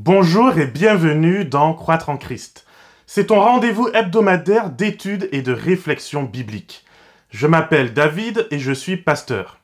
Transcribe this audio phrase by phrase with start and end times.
[0.00, 2.64] Bonjour et bienvenue dans Croître en Christ.
[3.08, 6.84] C'est ton rendez-vous hebdomadaire d'études et de réflexion biblique.
[7.30, 9.58] Je m'appelle David et je suis pasteur.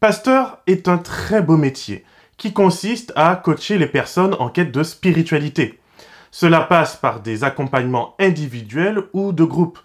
[0.00, 2.04] Pasteur est un très beau métier
[2.38, 5.78] qui consiste à coacher les personnes en quête de spiritualité.
[6.32, 9.78] Cela passe par des accompagnements individuels ou de groupe.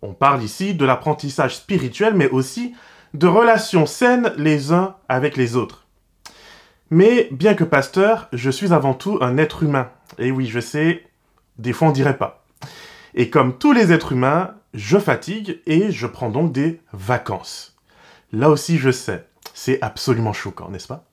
[0.00, 2.72] On parle ici de l'apprentissage spirituel mais aussi
[3.14, 5.87] de relations saines les uns avec les autres.
[6.90, 9.90] Mais bien que pasteur, je suis avant tout un être humain.
[10.18, 11.04] Et oui, je sais,
[11.58, 12.44] des fois on dirait pas.
[13.14, 17.76] Et comme tous les êtres humains, je fatigue et je prends donc des vacances.
[18.32, 21.04] Là aussi, je sais, c'est absolument choquant, n'est-ce pas?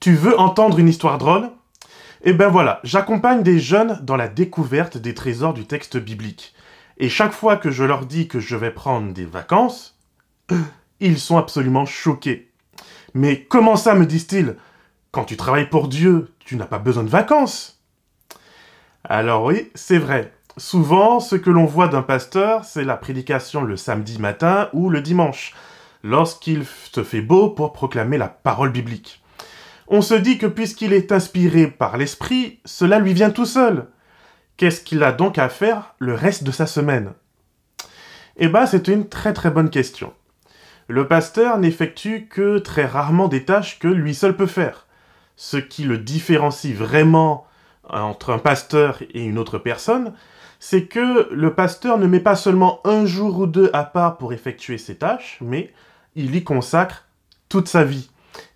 [0.00, 1.50] Tu veux entendre une histoire drôle?
[2.24, 6.52] Et eh ben voilà, j'accompagne des jeunes dans la découverte des trésors du texte biblique.
[6.96, 9.96] Et chaque fois que je leur dis que je vais prendre des vacances,
[11.00, 12.50] ils sont absolument choqués.
[13.14, 14.56] Mais comment ça, me disent-ils?
[15.12, 17.80] Quand tu travailles pour Dieu, tu n'as pas besoin de vacances.
[19.04, 20.32] Alors oui, c'est vrai.
[20.56, 25.02] Souvent, ce que l'on voit d'un pasteur, c'est la prédication le samedi matin ou le
[25.02, 25.54] dimanche,
[26.02, 29.22] lorsqu'il se fait beau pour proclamer la parole biblique
[29.88, 33.86] on se dit que puisqu'il est inspiré par l'esprit, cela lui vient tout seul.
[34.56, 37.12] Qu'est-ce qu'il a donc à faire le reste de sa semaine?
[38.36, 40.12] Eh bien, c'est une très très bonne question.
[40.88, 44.86] Le pasteur n'effectue que très rarement des tâches que lui seul peut faire.
[45.36, 47.46] Ce qui le différencie vraiment
[47.88, 50.12] entre un pasteur et une autre personne,
[50.60, 54.32] c'est que le pasteur ne met pas seulement un jour ou deux à part pour
[54.32, 55.72] effectuer ses tâches, mais
[56.14, 57.04] il y consacre
[57.48, 58.10] toute sa vie.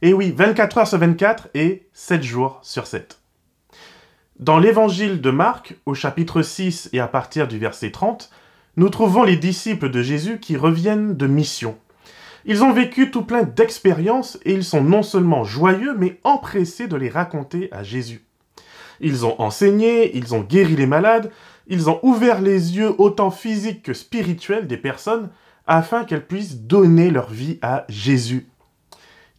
[0.05, 3.21] Et oui, 24 heures sur 24 et 7 jours sur 7.
[4.41, 8.29] Dans l'évangile de Marc, au chapitre 6 et à partir du verset 30,
[8.77, 11.79] nous trouvons les disciples de Jésus qui reviennent de mission.
[12.47, 16.97] Ils ont vécu tout plein d'expériences et ils sont non seulement joyeux, mais empressés de
[16.97, 18.25] les raconter à Jésus.
[18.99, 21.31] Ils ont enseigné, ils ont guéri les malades,
[21.69, 25.31] ils ont ouvert les yeux autant physiques que spirituels des personnes
[25.69, 28.49] afin qu'elles puissent donner leur vie à Jésus.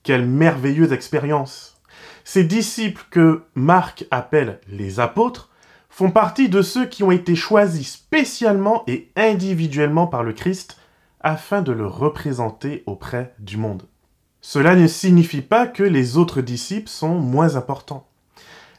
[0.04, 1.78] Quelle merveilleuse expérience
[2.26, 5.50] Ces disciples que Marc appelle les apôtres
[5.90, 10.78] font partie de ceux qui ont été choisis spécialement et individuellement par le Christ
[11.22, 13.84] afin de le représenter auprès du monde.
[14.42, 18.06] Cela ne signifie pas que les autres disciples sont moins importants.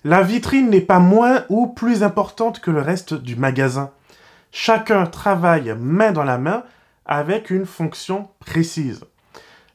[0.04, 3.92] La vitrine n'est pas moins ou plus importante que le reste du magasin.
[4.52, 6.64] Chacun travaille main dans la main
[7.06, 9.06] avec une fonction précise.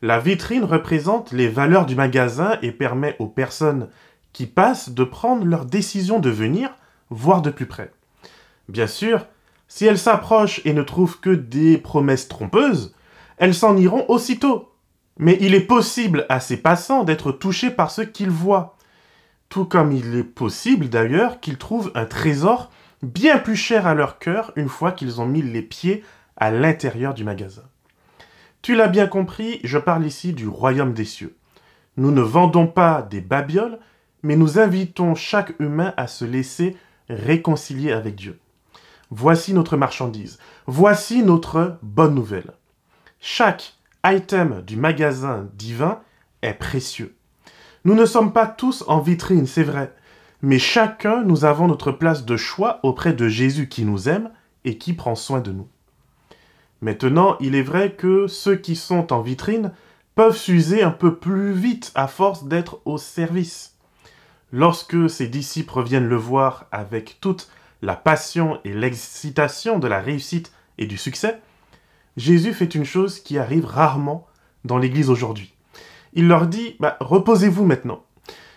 [0.01, 3.89] La vitrine représente les valeurs du magasin et permet aux personnes
[4.31, 6.69] qui passent de prendre leur décision de venir
[7.09, 7.91] voir de plus près.
[8.69, 9.25] Bien sûr,
[9.67, 12.95] si elles s'approchent et ne trouvent que des promesses trompeuses,
[13.37, 14.71] elles s'en iront aussitôt.
[15.17, 18.77] Mais il est possible à ces passants d'être touchés par ce qu'ils voient.
[19.49, 22.71] Tout comme il est possible d'ailleurs qu'ils trouvent un trésor
[23.03, 26.03] bien plus cher à leur cœur une fois qu'ils ont mis les pieds
[26.37, 27.63] à l'intérieur du magasin.
[28.61, 31.35] Tu l'as bien compris, je parle ici du royaume des cieux.
[31.95, 33.79] Nous ne vendons pas des babioles,
[34.21, 36.75] mais nous invitons chaque humain à se laisser
[37.09, 38.39] réconcilier avec Dieu.
[39.11, 40.39] Voici notre marchandise.
[40.67, 42.51] Voici notre bonne nouvelle.
[43.19, 43.75] Chaque
[44.05, 46.01] item du magasin divin
[46.41, 47.15] est précieux.
[47.85, 49.93] Nous ne sommes pas tous en vitrine, c'est vrai,
[50.41, 54.31] mais chacun nous avons notre place de choix auprès de Jésus qui nous aime
[54.65, 55.67] et qui prend soin de nous.
[56.81, 59.71] Maintenant, il est vrai que ceux qui sont en vitrine
[60.15, 63.75] peuvent s'user un peu plus vite à force d'être au service.
[64.51, 67.49] Lorsque ses disciples reviennent le voir avec toute
[67.81, 71.39] la passion et l'excitation de la réussite et du succès,
[72.17, 74.27] Jésus fait une chose qui arrive rarement
[74.65, 75.53] dans l'Église aujourd'hui.
[76.13, 78.03] Il leur dit bah, Reposez-vous maintenant.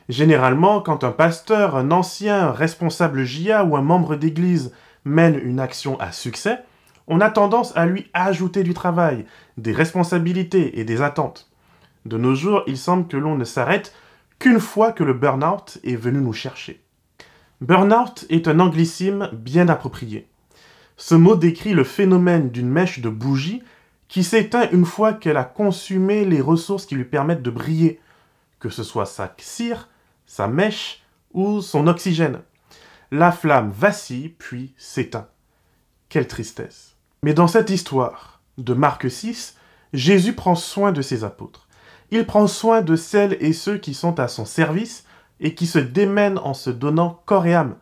[0.09, 4.73] Généralement, quand un pasteur, un ancien responsable JA ou un membre d'Église
[5.05, 6.59] mène une action à succès,
[7.07, 9.27] on a tendance à lui ajouter du travail,
[9.57, 11.51] des responsabilités et des attentes.
[12.05, 13.95] De nos jours, il semble que l'on ne s'arrête
[14.39, 16.81] qu'une fois que le burn-out est venu nous chercher.
[17.61, 20.27] Burn-out est un anglicisme bien approprié.
[20.97, 23.63] Ce mot décrit le phénomène d'une mèche de bougie
[24.09, 28.01] qui s'éteint une fois qu'elle a consumé les ressources qui lui permettent de briller,
[28.59, 29.89] que ce soit sa cire,
[30.27, 31.03] sa mèche
[31.33, 32.41] ou son oxygène.
[33.11, 35.29] La flamme vacille puis s'éteint.
[36.09, 36.92] Quelle tristesse.
[37.25, 39.57] Mais dans cette histoire de Marc 6,
[39.93, 41.69] Jésus prend soin de ses apôtres.
[42.11, 45.05] Il prend soin de celles et ceux qui sont à son service
[45.39, 47.77] et qui se démènent en se donnant corps et âme.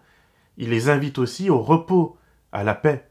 [0.58, 2.18] Il les invite aussi au repos,
[2.52, 3.08] à la paix.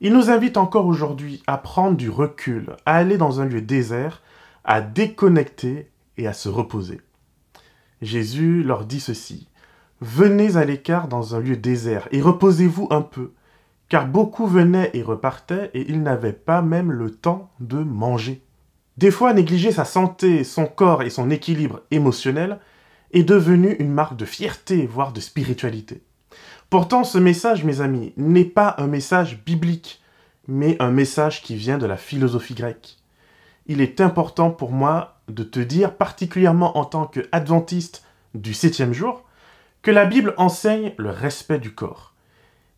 [0.00, 4.22] Il nous invite encore aujourd'hui à prendre du recul, à aller dans un lieu désert,
[4.64, 7.02] à déconnecter et à se reposer.
[8.00, 9.48] Jésus leur dit ceci.
[10.00, 13.32] Venez à l'écart dans un lieu désert et reposez-vous un peu,
[13.88, 18.42] car beaucoup venaient et repartaient et ils n'avaient pas même le temps de manger.
[18.96, 22.60] Des fois, négliger sa santé, son corps et son équilibre émotionnel
[23.12, 26.02] est devenu une marque de fierté, voire de spiritualité.
[26.70, 30.02] Pourtant, ce message, mes amis, n'est pas un message biblique,
[30.48, 32.98] mais un message qui vient de la philosophie grecque.
[33.66, 38.04] Il est important pour moi de te dire, particulièrement en tant qu'adventiste
[38.34, 39.24] du septième jour,
[39.82, 42.13] que la Bible enseigne le respect du corps.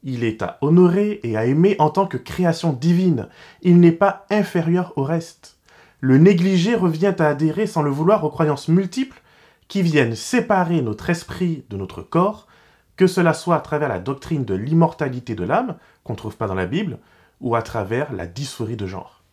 [0.08, 3.26] Il est à honorer et à aimer en tant que création divine.
[3.62, 5.58] Il n'est pas inférieur au reste.
[5.98, 9.20] Le négliger revient à adhérer sans le vouloir aux croyances multiples
[9.66, 12.46] qui viennent séparer notre esprit de notre corps,
[12.96, 15.74] que cela soit à travers la doctrine de l'immortalité de l'âme,
[16.04, 16.98] qu'on ne trouve pas dans la Bible,
[17.40, 19.24] ou à travers la dysphorie de genre.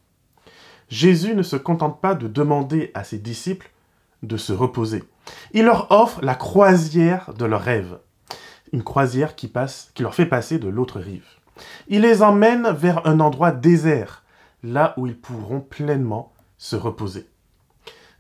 [0.90, 3.70] Jésus ne se contente pas de demander à ses disciples
[4.24, 5.04] de se reposer.
[5.52, 8.00] Il leur offre la croisière de leurs rêves,
[8.74, 11.26] une croisière qui, passe, qui leur fait passer de l'autre rive.
[11.88, 14.24] Il les emmène vers un endroit désert,
[14.64, 17.28] là où ils pourront pleinement se reposer.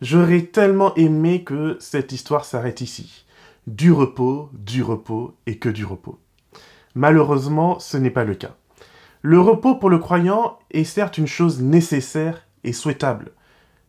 [0.01, 3.25] J'aurais tellement aimé que cette histoire s'arrête ici.
[3.67, 6.19] Du repos, du repos et que du repos.
[6.95, 8.55] Malheureusement, ce n'est pas le cas.
[9.21, 13.31] Le repos pour le croyant est certes une chose nécessaire et souhaitable,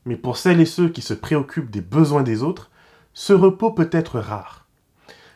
[0.07, 2.71] mais pour celles et ceux qui se préoccupent des besoins des autres,
[3.13, 4.64] ce repos peut être rare.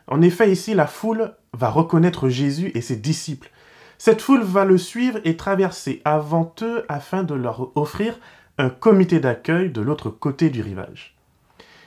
[0.09, 3.51] En effet, ici, la foule va reconnaître Jésus et ses disciples.
[3.99, 8.19] Cette foule va le suivre et traverser avant eux afin de leur offrir
[8.57, 11.17] un comité d'accueil de l'autre côté du rivage.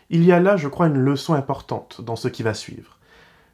[0.10, 2.98] Il y a là, je crois, une leçon importante dans ce qui va suivre.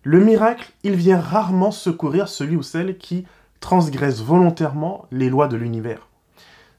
[0.04, 3.25] Le miracle, il vient rarement secourir celui ou celle qui
[3.60, 6.08] transgresse volontairement les lois de l'univers.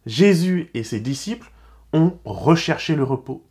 [0.07, 1.51] Jésus et ses disciples
[1.93, 3.43] ont recherché le repos.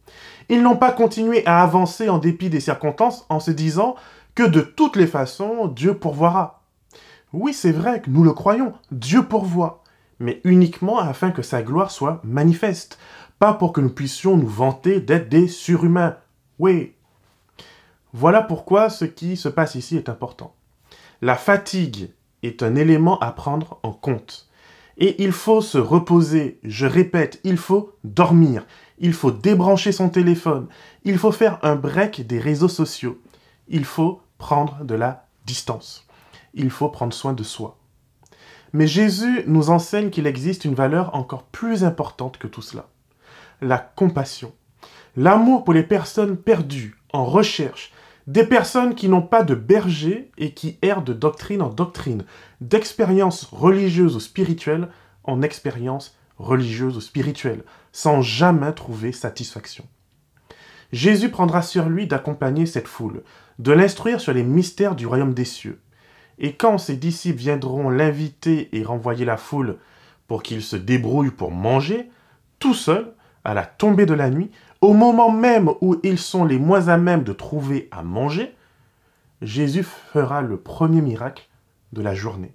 [0.50, 3.96] Ils n'ont pas continué à avancer en dépit des circonstances en se disant
[4.38, 6.62] que de toutes les façons, Dieu pourvoira.
[7.34, 9.84] Oui, c'est vrai que nous le croyons, Dieu pourvoit
[10.20, 12.98] mais uniquement afin que sa gloire soit manifeste,
[13.40, 16.18] pas pour que nous puissions nous vanter d'être des surhumains.
[16.60, 16.94] Oui.
[18.14, 20.56] Voilà pourquoi ce qui se passe ici est important.
[21.22, 22.12] La fatigue
[22.44, 24.48] est un élément à prendre en compte.
[24.98, 28.66] Et il faut se reposer, je répète, il faut dormir,
[28.98, 30.68] il faut débrancher son téléphone,
[31.04, 33.20] il faut faire un break des réseaux sociaux,
[33.68, 36.06] il faut prendre de la distance,
[36.54, 37.78] il faut prendre soin de soi.
[38.74, 42.88] Mais Jésus nous enseigne qu'il existe une valeur encore plus importante que tout cela.
[43.62, 44.54] La compassion.
[45.16, 47.92] L'amour pour les personnes perdues, en recherche,
[48.28, 52.26] des personnes qui n'ont pas de berger et qui errent de doctrine en doctrine,
[52.60, 54.90] d'expérience religieuse ou spirituelle
[55.24, 59.86] en expérience religieuse ou spirituelle, sans jamais trouver satisfaction.
[60.92, 63.24] Jésus prendra sur lui d'accompagner cette foule,
[63.60, 65.80] de l'instruire sur les mystères du royaume des cieux,
[66.40, 69.78] et quand ses disciples viendront l'inviter et renvoyer la foule
[70.28, 72.10] pour qu'il se débrouille pour manger,
[72.60, 73.14] tout seul,
[73.44, 74.52] à la tombée de la nuit,
[74.82, 78.54] au moment même où ils sont les moins à même de trouver à manger,
[79.42, 81.48] Jésus fera le premier miracle
[81.94, 82.54] de la journée.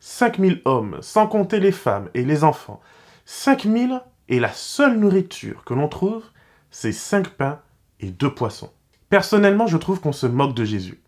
[0.00, 2.80] 5000 hommes, sans compter les femmes et les enfants.
[3.24, 6.24] 5000 et la seule nourriture que l'on trouve,
[6.72, 7.60] c'est cinq pains
[8.00, 8.72] et deux poissons.
[9.08, 11.00] Personnellement, je trouve qu'on se moque de Jésus.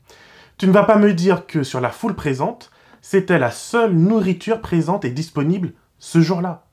[0.59, 2.71] Tu ne vas pas me dire que sur la foule présente,
[3.03, 6.67] c'était la seule nourriture présente et disponible ce jour-là.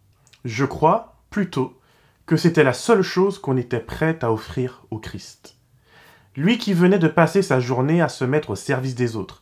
[0.45, 1.79] Je crois, plutôt,
[2.25, 5.57] que c'était la seule chose qu'on était prêt à offrir au Christ.
[6.36, 9.41] Lui qui venait de passer sa journée à se mettre au service des autres.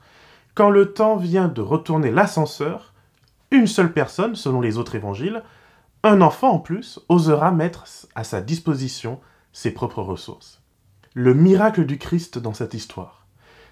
[0.55, 2.93] Quand le temps vient de retourner l'ascenseur,
[3.51, 5.43] une seule personne, selon les autres évangiles,
[6.03, 9.19] un enfant en plus, osera mettre à sa disposition
[9.59, 10.61] ses propres ressources.
[11.13, 13.19] Le miracle du Christ dans cette histoire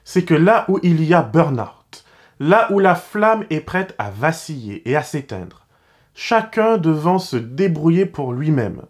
[0.10, 2.06] c'est que là où il y a burn-out,
[2.40, 5.68] là où la flamme est prête à vaciller et à s'éteindre,
[6.16, 8.84] chacun devant se débrouiller pour lui-même,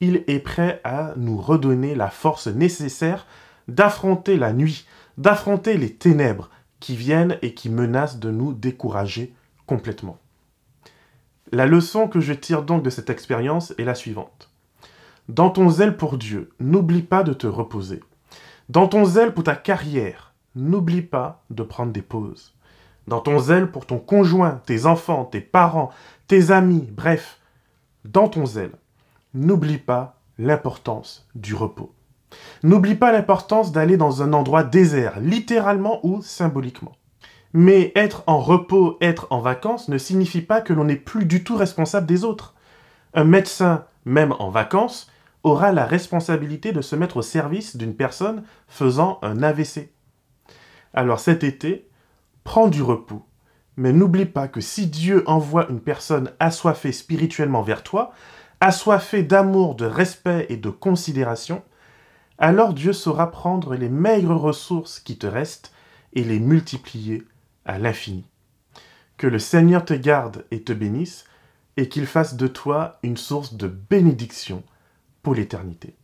[0.00, 3.28] il est prêt à nous redonner la force nécessaire
[3.68, 9.32] d'affronter la nuit, d'affronter les ténèbres qui viennent et qui menacent de nous décourager
[9.66, 10.18] complètement.
[11.52, 14.49] La leçon que je tire donc de cette expérience est la suivante.
[15.30, 18.00] Dans ton zèle pour Dieu, n'oublie pas de te reposer.
[18.68, 22.56] Dans ton zèle pour ta carrière, n'oublie pas de prendre des pauses.
[23.06, 25.92] Dans ton zèle pour ton conjoint, tes enfants, tes parents,
[26.26, 27.38] tes amis, bref,
[28.04, 28.72] dans ton zèle,
[29.32, 31.94] n'oublie pas l'importance du repos.
[32.64, 36.96] N'oublie pas l'importance d'aller dans un endroit désert, littéralement ou symboliquement.
[37.52, 41.44] Mais être en repos, être en vacances ne signifie pas que l'on n'est plus du
[41.44, 42.56] tout responsable des autres.
[43.14, 45.08] Un médecin, même en vacances,
[45.42, 49.92] aura la responsabilité de se mettre au service d'une personne faisant un AVC.
[50.92, 51.88] Alors cet été,
[52.44, 53.24] prends du repos,
[53.76, 58.12] mais n'oublie pas que si Dieu envoie une personne assoiffée spirituellement vers toi,
[58.60, 61.62] assoiffée d'amour, de respect et de considération,
[62.38, 65.72] alors Dieu saura prendre les maigres ressources qui te restent
[66.12, 67.22] et les multiplier
[67.64, 68.26] à l'infini.
[69.16, 71.24] Que le Seigneur te garde et te bénisse,
[71.76, 74.62] et qu'il fasse de toi une source de bénédiction
[75.22, 75.94] pour l'éternité.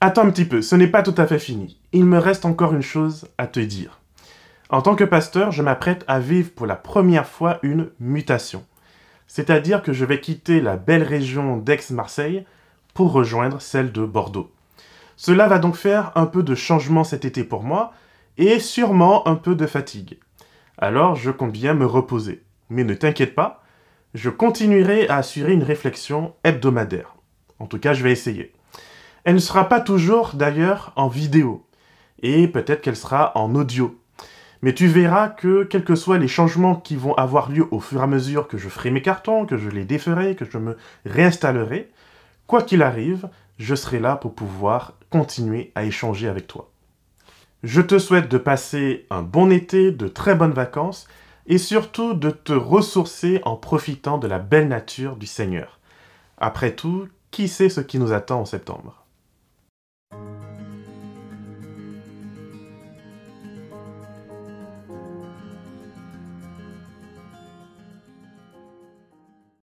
[0.00, 1.80] Attends un petit peu, ce n'est pas tout à fait fini.
[1.92, 4.00] Il me reste encore une chose à te dire.
[4.68, 8.64] En tant que pasteur, je m'apprête à vivre pour la première fois une mutation.
[9.26, 12.44] C'est-à-dire que je vais quitter la belle région d'Aix-Marseille
[12.94, 14.50] pour rejoindre celle de Bordeaux.
[15.16, 17.92] Cela va donc faire un peu de changement cet été pour moi,
[18.38, 20.18] et sûrement un peu de fatigue.
[20.78, 22.42] Alors je compte bien me reposer.
[22.70, 23.61] Mais ne t'inquiète pas,
[24.14, 27.16] je continuerai à assurer une réflexion hebdomadaire.
[27.58, 28.52] En tout cas, je vais essayer.
[29.24, 31.64] Elle ne sera pas toujours d'ailleurs en vidéo,
[32.22, 33.98] et peut-être qu'elle sera en audio.
[34.62, 38.00] Mais tu verras que, quels que soient les changements qui vont avoir lieu au fur
[38.00, 40.76] et à mesure que je ferai mes cartons, que je les déferai, que je me
[41.04, 41.90] réinstallerai,
[42.46, 43.28] quoi qu'il arrive,
[43.58, 46.70] je serai là pour pouvoir continuer à échanger avec toi.
[47.62, 51.08] Je te souhaite de passer un bon été, de très bonnes vacances
[51.46, 55.78] et surtout de te ressourcer en profitant de la belle nature du Seigneur.
[56.38, 59.01] Après tout, qui sait ce qui nous attend en septembre?